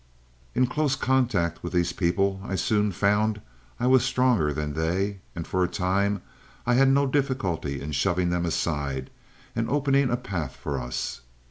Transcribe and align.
"In 0.55 0.65
close 0.65 0.95
contact 0.95 1.61
with 1.61 1.73
these 1.73 1.93
people 1.93 2.41
I 2.43 2.55
soon 2.55 2.91
found 2.91 3.39
I 3.79 3.85
was 3.85 4.03
stronger 4.03 4.51
than 4.51 4.73
they, 4.73 5.19
and 5.35 5.45
for 5.45 5.63
a 5.63 5.67
time 5.67 6.23
I 6.65 6.73
had 6.73 6.89
no 6.89 7.05
difficulty 7.05 7.79
in 7.79 7.91
shoving 7.91 8.31
them 8.31 8.43
aside 8.47 9.11
and 9.55 9.69
opening 9.69 10.09
a 10.09 10.17
path 10.17 10.55
for 10.55 10.79
us. 10.81 11.21